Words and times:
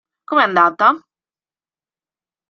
Come 0.25 0.41
è 0.41 0.45
andata? 0.47 0.99